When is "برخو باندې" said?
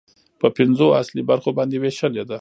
1.29-1.75